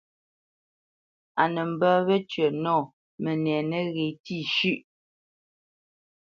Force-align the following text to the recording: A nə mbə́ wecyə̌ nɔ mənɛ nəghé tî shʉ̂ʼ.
A 1.41 1.43
nə 1.53 1.61
mbə́ 1.73 1.93
wecyə̌ 2.07 2.47
nɔ 2.63 2.75
mənɛ 3.23 3.53
nəghé 3.69 4.05
tî 4.23 4.37
shʉ̂ʼ. 4.55 4.79